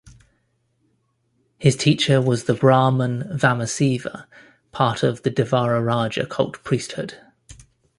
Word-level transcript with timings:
His 1.59 1.75
teacher 1.75 2.19
was 2.19 2.45
the 2.45 2.55
Brahman 2.55 3.21
Vamasiva, 3.37 4.25
part 4.71 5.03
of 5.03 5.21
the 5.21 5.29
Devaraja 5.29 6.27
cult 6.27 6.63
priesthood. 6.63 7.17